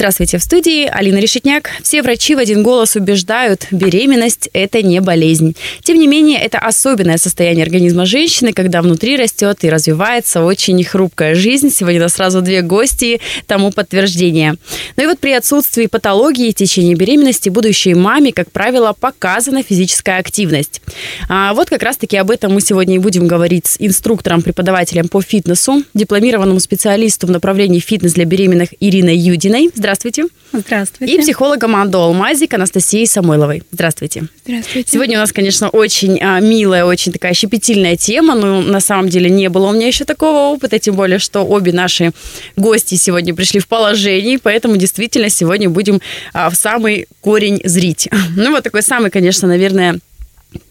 [0.00, 1.68] Здравствуйте, в студии Алина Решетняк.
[1.82, 5.54] Все врачи в один голос убеждают, беременность– это не болезнь.
[5.82, 11.34] Тем не менее, это особенное состояние организма женщины, когда внутри растет и развивается очень хрупкая
[11.34, 11.68] жизнь.
[11.70, 14.54] Сегодня у нас сразу две гости тому подтверждение.
[14.96, 20.18] Ну и вот при отсутствии патологии в течение беременности будущей маме, как правило, показана физическая
[20.18, 20.80] активность.
[21.28, 25.82] А вот как раз-таки об этом мы сегодня и будем говорить с инструктором-преподавателем по фитнесу,
[25.92, 29.68] дипломированному специалисту в направлении фитнес для беременных Ириной Юдиной.
[29.74, 30.26] Здравствуйте здравствуйте.
[30.52, 31.14] Здравствуйте.
[31.14, 33.62] И психологом Анду Алмазик Анастасией Самойловой.
[33.72, 34.24] Здравствуйте.
[34.44, 34.90] Здравствуйте.
[34.90, 39.30] Сегодня у нас, конечно, очень а, милая, очень такая щепетильная тема, но на самом деле
[39.30, 42.12] не было у меня еще такого опыта, тем более, что обе наши
[42.56, 46.00] гости сегодня пришли в положение, поэтому действительно сегодня будем
[46.32, 48.08] а, в самый корень зрить.
[48.36, 49.98] Ну вот такой самый, конечно, наверное,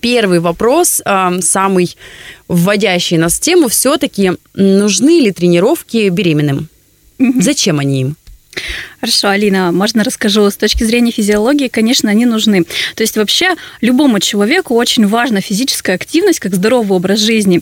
[0.02, 1.96] Первый вопрос, а, самый
[2.48, 6.68] вводящий нас в тему, все-таки нужны ли тренировки беременным?
[7.18, 8.16] Зачем они им?
[9.00, 10.50] Хорошо, Алина, можно расскажу?
[10.50, 12.66] С точки зрения физиологии, конечно, они нужны.
[12.96, 17.62] То есть вообще любому человеку очень важна физическая активность, как здоровый образ жизни.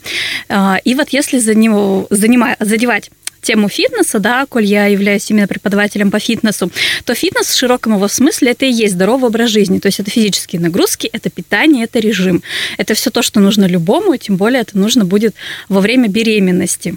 [0.49, 3.11] А, и вот если за него занимать, задевать
[3.47, 6.69] тему фитнеса, да, коль я являюсь именно преподавателем по фитнесу,
[7.05, 9.79] то фитнес в широком его смысле это и есть здоровый образ жизни.
[9.79, 12.43] То есть это физические нагрузки, это питание, это режим.
[12.77, 15.33] Это все то, что нужно любому, и тем более это нужно будет
[15.69, 16.95] во время беременности.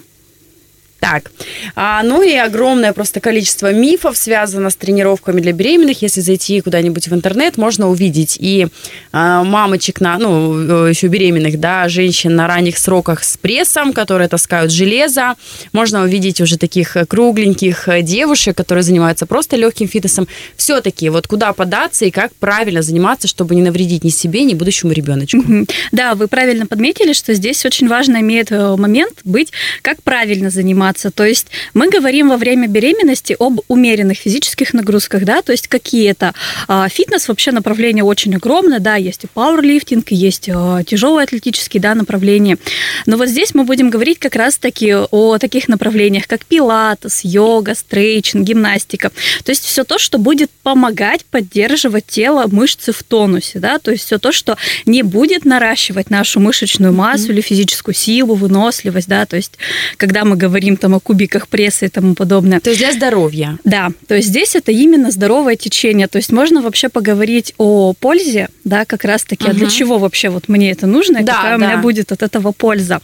[1.01, 1.31] Так,
[1.75, 6.03] а, ну и огромное просто количество мифов связано с тренировками для беременных.
[6.03, 8.67] Если зайти куда-нибудь в интернет, можно увидеть и
[9.11, 14.71] а, мамочек на, ну, еще беременных, да, женщин на ранних сроках с прессом, которые таскают
[14.71, 15.33] железо.
[15.73, 20.27] Можно увидеть уже таких кругленьких девушек, которые занимаются просто легким фитнесом.
[20.55, 24.91] Все-таки вот куда податься и как правильно заниматься, чтобы не навредить ни себе, ни будущему
[24.91, 25.43] ребеночку.
[25.91, 30.90] Да, вы правильно подметили, что здесь очень важно имеет э, момент быть, как правильно заниматься
[30.91, 31.11] заниматься.
[31.11, 36.11] То есть мы говорим во время беременности об умеренных физических нагрузках, да, то есть какие
[36.11, 36.33] это.
[36.67, 41.95] А, фитнес вообще направление очень огромное, да, есть и пауэрлифтинг, есть а, тяжелые атлетические, да,
[41.95, 42.57] направления.
[43.05, 48.47] Но вот здесь мы будем говорить как раз-таки о таких направлениях, как пилатес, йога, стрейчинг,
[48.47, 49.11] гимнастика.
[49.43, 54.05] То есть все то, что будет помогать поддерживать тело, мышцы в тонусе, да, то есть
[54.05, 57.33] все то, что не будет наращивать нашу мышечную массу mm-hmm.
[57.33, 59.57] или физическую силу, выносливость, да, то есть
[59.97, 62.59] когда мы говорим там о кубиках пресса и тому подобное.
[62.59, 63.57] То есть для здоровья.
[63.63, 66.07] Да, то есть здесь это именно здоровое течение.
[66.07, 69.51] То есть можно вообще поговорить о пользе, да, как раз-таки, угу.
[69.51, 71.65] а для чего вообще вот мне это нужно, и да, какая да.
[71.65, 72.99] у меня будет от этого польза.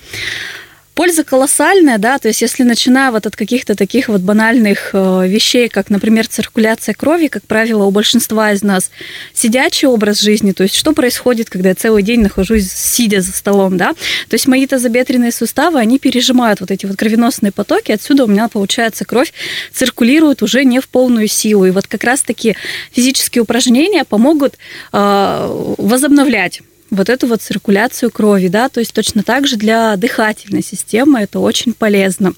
[0.97, 5.69] Польза колоссальная, да, то есть если начиная вот от каких-то таких вот банальных э, вещей,
[5.69, 8.89] как, например, циркуляция крови, как правило, у большинства из нас
[9.31, 13.77] сидячий образ жизни, то есть что происходит, когда я целый день нахожусь сидя за столом,
[13.77, 18.27] да, то есть мои тазобедренные суставы, они пережимают вот эти вот кровеносные потоки, отсюда у
[18.27, 19.33] меня, получается, кровь
[19.71, 22.57] циркулирует уже не в полную силу, и вот как раз-таки
[22.91, 24.55] физические упражнения помогут
[24.91, 30.63] э, возобновлять вот эту вот циркуляцию крови, да, то есть точно так же для дыхательной
[30.63, 32.33] системы это очень полезно.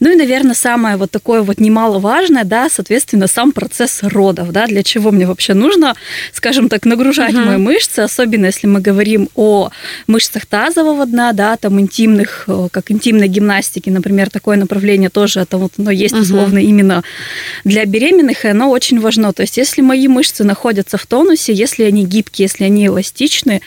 [0.00, 4.82] Ну и, наверное, самое вот такое вот немаловажное, да, соответственно, сам процесс родов, да, для
[4.82, 5.94] чего мне вообще нужно,
[6.32, 7.44] скажем так, нагружать uh-huh.
[7.44, 9.70] мои мышцы, особенно если мы говорим о
[10.06, 15.58] мышцах тазового дна, да, там интимных, э, как интимной гимнастики, например, такое направление тоже, это
[15.58, 16.22] вот оно есть uh-huh.
[16.22, 17.04] условно именно
[17.64, 19.34] для беременных, и оно очень важно.
[19.34, 23.60] То есть если мои мышцы находятся в тонусе, если они гибкие, если они эластичны,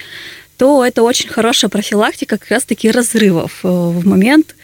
[0.57, 4.55] то это очень хорошая профилактика как раз-таки разрывов э, в момент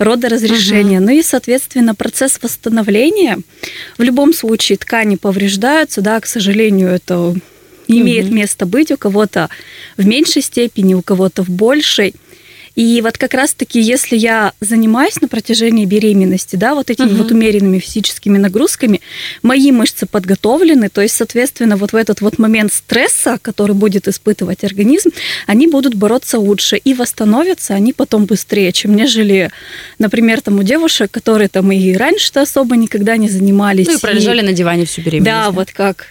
[0.00, 0.98] родоразрешения.
[0.98, 1.06] Угу.
[1.06, 3.38] Ну и, соответственно, процесс восстановления.
[3.98, 7.34] В любом случае ткани повреждаются, да, к сожалению, это
[7.86, 8.34] имеет угу.
[8.34, 9.50] место быть у кого-то
[9.96, 12.14] в меньшей степени, у кого-то в большей.
[12.76, 17.16] И вот как раз-таки, если я занимаюсь на протяжении беременности, да, вот этими угу.
[17.16, 19.00] вот умеренными физическими нагрузками,
[19.42, 24.64] мои мышцы подготовлены, то есть, соответственно, вот в этот вот момент стресса, который будет испытывать
[24.64, 25.10] организм,
[25.46, 29.50] они будут бороться лучше и восстановятся они потом быстрее, чем нежели,
[29.98, 33.86] например, там у девушек, которые там и раньше-то особо никогда не занимались.
[33.86, 34.44] Ну и пролежали и...
[34.44, 35.24] на диване всю беременность.
[35.30, 36.08] Да, да, вот как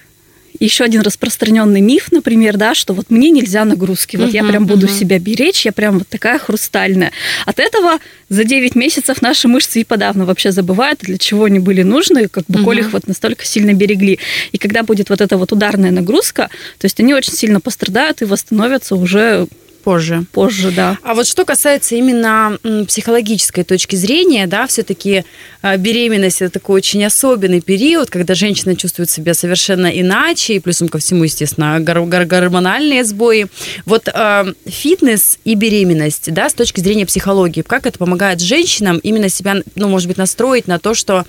[0.66, 4.66] еще один распространенный миф, например, да, что вот мне нельзя нагрузки, вот uh-huh, я прям
[4.66, 5.00] буду uh-huh.
[5.00, 7.12] себя беречь, я прям вот такая хрустальная.
[7.46, 11.84] От этого за 9 месяцев наши мышцы и подавно вообще забывают, для чего они были
[11.84, 12.64] нужны, как бы uh-huh.
[12.64, 14.20] коль их вот настолько сильно берегли.
[14.52, 18.26] И когда будет вот эта вот ударная нагрузка, то есть они очень сильно пострадают и
[18.26, 19.48] восстановятся уже
[19.84, 20.26] Позже.
[20.32, 20.98] Позже, да.
[21.04, 25.24] А вот что касается именно психологической точки зрения, да, все-таки
[25.62, 30.90] а, беременность это такой очень особенный период, когда женщина чувствует себя совершенно иначе, и плюсом
[30.90, 33.48] ко всему, естественно, гор- гор- гормональные сбои.
[33.86, 39.30] Вот э, фитнес и беременность, да, с точки зрения психологии, как это помогает женщинам именно
[39.30, 41.26] себя, ну, может быть, настроить на то, что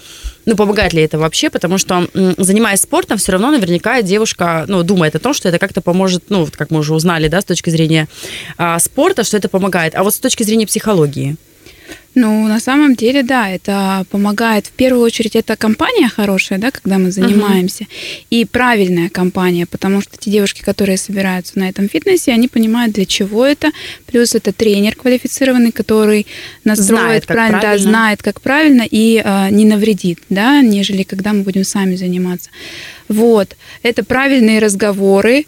[0.46, 5.14] ну, помогает ли это вообще, потому что, занимаясь спортом, все равно наверняка девушка, ну, думает
[5.14, 8.08] о том, что это как-то поможет, ну, как мы уже узнали, да, с точки зрения
[8.56, 9.94] а, спорта, что это помогает.
[9.94, 11.36] А вот с точки зрения психологии?
[12.14, 14.66] Ну, на самом деле, да, это помогает.
[14.66, 18.26] В первую очередь, это компания хорошая, да, когда мы занимаемся, uh-huh.
[18.30, 23.06] и правильная компания, потому что те девушки, которые собираются на этом фитнесе, они понимают, для
[23.06, 23.70] чего это.
[24.06, 26.26] Плюс это тренер квалифицированный, который
[26.64, 31.32] настроит знает, правильно, правильно, да, знает, как правильно и э, не навредит, да, нежели когда
[31.32, 32.50] мы будем сами заниматься.
[33.08, 35.44] Вот, это правильные разговоры,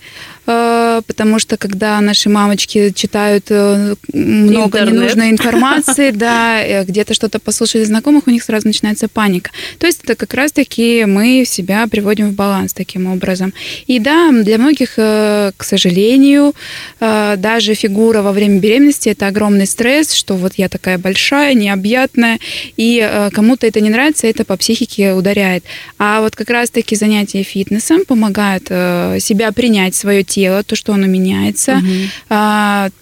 [0.46, 4.94] э, потому что когда наши мамочки читают э, много Интернет.
[4.94, 9.50] ненужной информации, да, э, где-то что-то послушали знакомых, у них сразу начинается паника.
[9.78, 13.54] То есть это как раз-таки мы себя приводим в баланс таким образом.
[13.86, 16.54] И да, для многих, к сожалению,
[17.00, 22.38] даже фигура во время беременности это огромный стресс, что вот я такая большая, необъятная,
[22.76, 25.64] и кому-то это не нравится, это по психике ударяет.
[25.98, 31.06] А вот как раз-таки занятия фитнесом, помогают э, себя принять свое тело, то, что оно
[31.06, 31.76] меняется.
[31.76, 32.92] Угу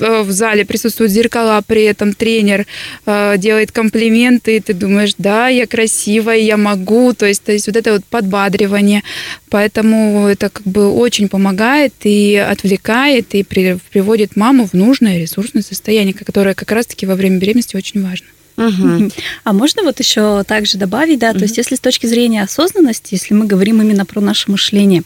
[0.00, 2.66] в зале присутствуют зеркала, при этом тренер
[3.06, 7.66] э, делает комплименты, и ты думаешь, да, я красивая, я могу, то есть, то есть
[7.66, 9.02] вот это вот подбадривание,
[9.50, 15.62] поэтому это как бы очень помогает и отвлекает, и при, приводит маму в нужное ресурсное
[15.62, 18.26] состояние, которое как раз-таки во время беременности очень важно.
[18.60, 19.10] Угу.
[19.44, 21.38] А можно вот еще также добавить, да, угу.
[21.38, 25.02] то есть если с точки зрения осознанности, если мы говорим именно про наше мышление,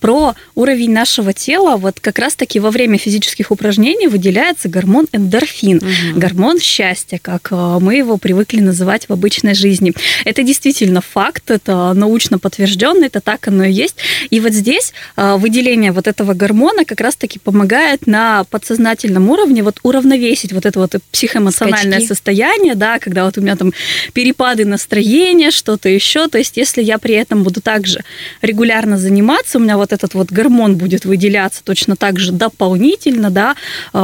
[0.00, 6.18] про уровень нашего тела, вот как раз-таки во время физических упражнений выделяется гормон эндорфин, угу.
[6.18, 9.92] гормон счастья, как э, мы его привыкли называть в обычной жизни.
[10.24, 13.96] Это действительно факт, это научно подтвержденно, это так оно и есть.
[14.30, 19.78] И вот здесь э, выделение вот этого гормона как раз-таки помогает на подсознательном уровне вот
[19.82, 22.08] уравновесить вот это вот психоэмоциональное Скачки.
[22.08, 23.72] состояние, да, когда вот у меня там
[24.12, 26.26] перепады настроения, что-то еще.
[26.26, 28.00] То есть, если я при этом буду также
[28.42, 33.54] регулярно заниматься, у меня вот этот вот гормон будет выделяться точно так же дополнительно, да,
[33.94, 33.98] э,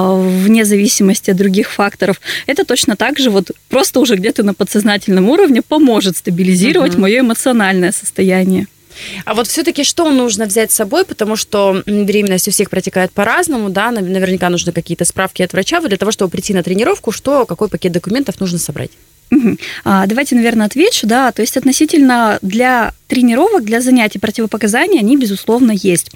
[0.44, 2.20] вне зависимости от других факторов.
[2.46, 7.02] Это точно так же вот просто уже где-то на подсознательном уровне поможет стабилизировать угу.
[7.02, 8.66] мое эмоциональное состояние.
[9.24, 13.70] А вот все-таки что нужно взять с собой, потому что беременность у всех протекает по-разному,
[13.70, 17.68] да, наверняка нужны какие-то справки от врача, для того, чтобы прийти на тренировку, что, какой
[17.68, 18.90] пакет документов нужно собрать?
[19.84, 25.72] А, давайте, наверное, отвечу, да, то есть относительно для тренировок, для занятий противопоказания, они, безусловно,
[25.72, 26.12] есть.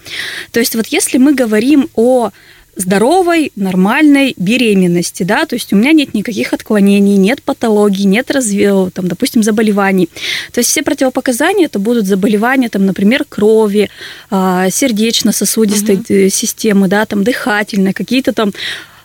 [0.53, 2.31] То есть вот если мы говорим о
[2.77, 8.91] здоровой, нормальной беременности, да, то есть у меня нет никаких отклонений, нет патологий, нет разве,
[8.91, 10.09] там, допустим, заболеваний.
[10.53, 13.91] То есть все противопоказания это будут заболевания, там, например, крови,
[14.31, 16.31] а, сердечно-сосудистой угу.
[16.31, 18.53] системы, да, там, дыхательной, какие-то там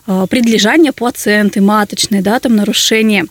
[0.07, 3.25] а, предлежания плаценты, маточные, да, там, нарушения.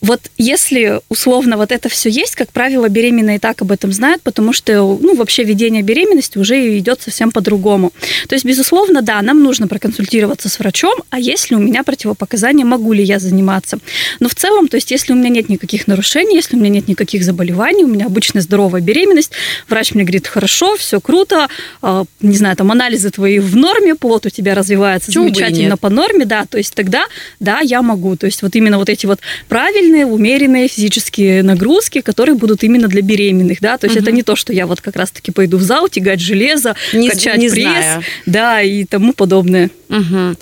[0.00, 4.52] Вот если условно вот это все есть, как правило, беременные так об этом знают, потому
[4.52, 7.92] что, ну, вообще ведение беременности уже идет совсем по-другому.
[8.28, 12.92] То есть, безусловно, да, нам нужно проконсультироваться с врачом, а если у меня противопоказания, могу
[12.92, 13.78] ли я заниматься.
[14.20, 16.88] Но в целом, то есть, если у меня нет никаких нарушений, если у меня нет
[16.88, 19.32] никаких заболеваний, у меня обычная здоровая беременность,
[19.68, 21.48] врач мне говорит, хорошо, все круто,
[21.82, 25.90] э, не знаю, там анализы твои в норме, плод у тебя развивается Чего замечательно по
[25.90, 27.04] норме, да, то есть тогда,
[27.38, 28.16] да, я могу.
[28.16, 32.88] То есть, вот именно вот эти вот правильные длительные, умеренные физические нагрузки, которые будут именно
[32.88, 34.04] для беременных, да, то есть угу.
[34.04, 37.38] это не то, что я вот как раз-таки пойду в зал, тягать железо, не, качать
[37.38, 38.02] не пресс, знаю.
[38.26, 39.70] да, и тому подобное.
[39.88, 40.36] Угу.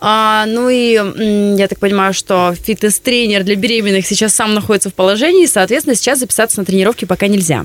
[0.00, 0.92] А, ну и
[1.58, 6.60] я так понимаю, что фитнес-тренер для беременных сейчас сам находится в положении, соответственно, сейчас записаться
[6.60, 7.64] на тренировки пока нельзя.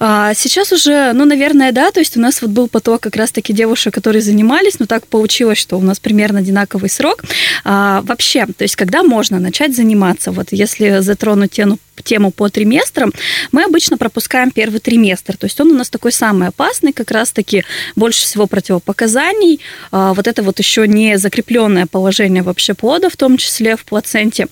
[0.00, 3.52] А сейчас уже, ну, наверное, да, то есть у нас вот был поток как раз-таки
[3.52, 7.24] девушек, которые занимались, но так получилось, что у нас примерно одинаковый срок.
[7.64, 10.30] А, вообще, то есть когда можно начать заниматься?
[10.30, 13.12] Вот если затронуть тему, тему по триместрам,
[13.50, 17.64] мы обычно пропускаем первый триместр, то есть он у нас такой самый опасный, как раз-таки
[17.96, 19.60] больше всего противопоказаний,
[19.90, 24.46] а, вот это вот еще не закрепленное положение вообще плода, в том числе в плаценте.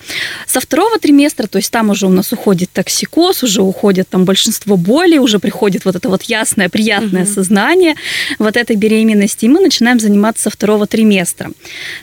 [0.45, 4.75] Со второго триместра, то есть там уже у нас уходит токсикоз, уже уходит там большинство
[4.75, 7.31] боли, боли, уже приходит вот это вот ясное, приятное угу.
[7.31, 7.93] сознание
[8.39, 11.51] вот этой беременности, и мы начинаем заниматься со второго триместра.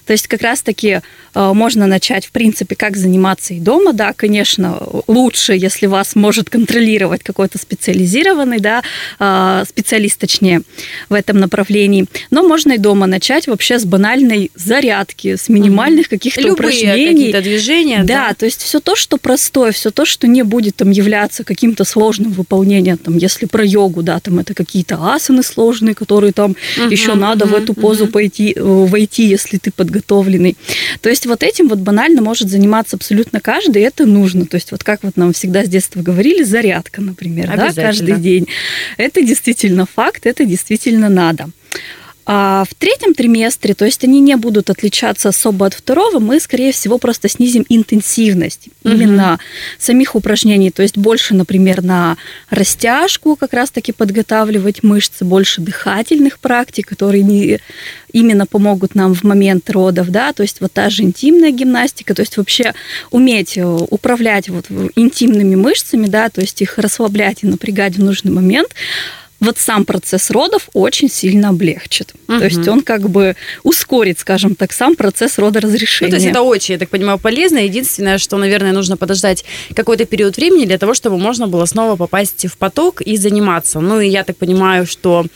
[0.07, 1.01] То есть как раз-таки
[1.35, 6.51] э, можно начать, в принципе, как заниматься и дома, да, конечно, лучше, если вас может
[6.51, 8.83] контролировать какой-то специализированный, да,
[9.19, 10.63] э, специалист, точнее,
[11.09, 16.43] в этом направлении, но можно и дома начать вообще с банальной зарядки, с минимальных каких-то
[16.43, 17.07] Любые упражнений.
[17.07, 18.05] какие-то движения.
[18.05, 21.43] Да, да, то есть все то, что простое, все то, что не будет там являться
[21.43, 26.57] каким-то сложным выполнением, там, если про йогу, да, там это какие-то асаны сложные, которые там
[26.77, 28.13] угу, еще надо угу, в эту позу угу.
[28.13, 30.57] пойти, э, войти, если ты подготовленный.
[31.01, 34.47] То есть вот этим вот банально может заниматься абсолютно каждый, и это нужно.
[34.47, 38.47] То есть вот как вот нам всегда с детства говорили, зарядка, например, да, каждый день.
[38.97, 41.49] Это действительно факт, это действительно надо.
[42.27, 46.73] А в третьем триместре, то есть они не будут отличаться особо от второго, мы, скорее
[46.73, 48.95] всего, просто снизим интенсивность угу.
[48.95, 49.39] именно
[49.79, 50.71] самих упражнений.
[50.71, 52.17] То есть больше, например, на
[52.49, 57.61] растяжку как раз-таки подготавливать мышцы, больше дыхательных практик, которые не
[58.13, 62.23] именно помогут нам в момент родов, да, то есть вот та же интимная гимнастика, то
[62.23, 62.73] есть вообще
[63.11, 68.33] уметь э, управлять вот интимными мышцами, да, то есть их расслаблять и напрягать в нужный
[68.33, 68.69] момент–
[69.45, 72.15] вот сам процесс родов очень сильно облегчит.
[72.29, 72.39] Угу.
[72.39, 76.11] То есть он как бы ускорит, скажем так, сам процесс родоразрешения.
[76.13, 77.59] Ну, то есть это очень, я так понимаю, полезно.
[77.59, 82.47] Единственное, что, наверное, нужно подождать какой-то период времени для того, чтобы можно было снова попасть
[82.47, 83.81] в поток и заниматься.
[83.81, 85.27] Ну, и я так понимаю, что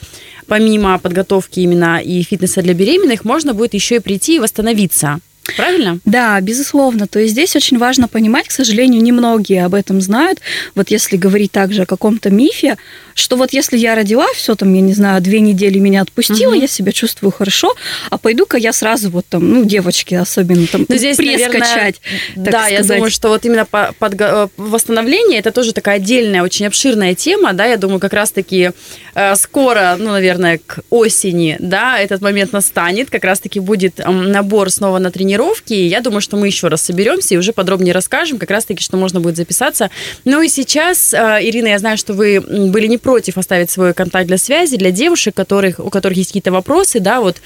[0.46, 5.20] помимо подготовки именно и фитнеса для беременных, можно будет еще и прийти и восстановиться.
[5.58, 5.98] Правильно?
[6.04, 7.08] Да, безусловно.
[7.08, 10.38] То есть здесь очень важно понимать, к сожалению, немногие об этом знают.
[10.76, 12.76] Вот если говорить также о каком-то мифе,
[13.14, 16.60] что вот если я родила, все там, я не знаю, две недели меня отпустила, угу.
[16.60, 17.74] я себя чувствую хорошо,
[18.08, 21.94] а пойду-ка я сразу вот там, ну, девочки особенно там, Но здесь, пресс наверное,
[22.36, 22.70] Да, сказать.
[22.70, 27.16] я думаю, что вот именно по, под, э, восстановление, это тоже такая отдельная, очень обширная
[27.16, 28.70] тема, да, я думаю, как раз-таки
[29.16, 35.00] э, скоро, ну, наверное, к осени, да, этот момент настанет, как раз-таки будет набор снова
[35.00, 35.74] на тренировку, тренировки.
[35.74, 39.20] Я думаю, что мы еще раз соберемся и уже подробнее расскажем, как раз-таки, что можно
[39.20, 39.90] будет записаться.
[40.24, 44.26] Ну и сейчас, э, Ирина, я знаю, что вы были не против оставить свой контакт
[44.26, 47.36] для связи для девушек, которых, у которых есть какие-то вопросы, да, вот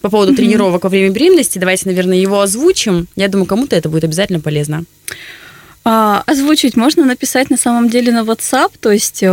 [0.00, 0.36] по поводу mm-hmm.
[0.36, 1.58] тренировок во время беременности.
[1.58, 3.06] Давайте, наверное, его озвучим.
[3.16, 4.84] Я думаю, кому-то это будет обязательно полезно.
[5.84, 9.24] А, озвучить можно написать на самом деле на WhatsApp, то есть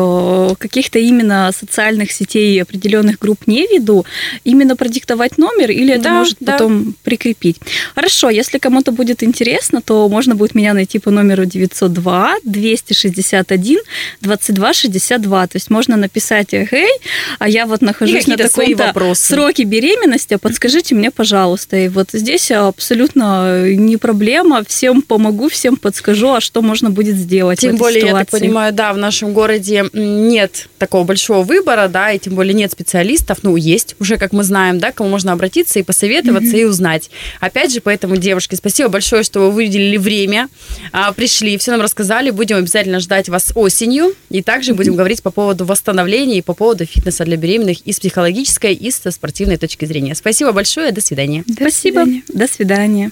[0.59, 4.05] каких-то именно социальных сетей определенных групп не веду,
[4.43, 6.53] именно продиктовать номер или это да, может да.
[6.53, 7.57] потом прикрепить.
[7.93, 13.79] Хорошо, если кому-то будет интересно, то можно будет меня найти по номеру 902 261
[14.21, 16.89] 22 62, то есть можно написать «Эй,
[17.37, 21.77] а я вот нахожусь на таком-то сроке беременности, подскажите мне, пожалуйста».
[21.77, 27.60] И вот здесь абсолютно не проблема, всем помогу, всем подскажу, а что можно будет сделать.
[27.60, 28.17] Тем более, ситуации.
[28.17, 32.53] я так понимаю, да, в нашем городе нет такого большого выбора, да, и тем более
[32.53, 36.62] нет специалистов, ну, есть уже, как мы знаем, да, кому можно обратиться и посоветоваться mm-hmm.
[36.62, 37.12] и узнать.
[37.39, 40.48] Опять же, поэтому, девушки, спасибо большое, что вы выделили время,
[40.91, 44.75] а, пришли, все нам рассказали, будем обязательно ждать вас осенью, и также mm-hmm.
[44.75, 48.89] будем говорить по поводу восстановления и по поводу фитнеса для беременных и с психологической, и
[48.91, 50.15] со спортивной точки зрения.
[50.15, 51.43] Спасибо большое, до свидания.
[51.46, 52.24] До Спасибо, свидания.
[52.29, 53.12] до свидания.